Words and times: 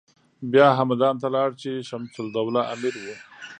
بیا 0.51 0.67
همدان 0.79 1.15
ته 1.21 1.27
لاړ 1.35 1.49
چې 1.61 1.71
شمس 1.87 2.13
الدوله 2.21 2.61
امیر 2.73 2.93
و. 3.03 3.05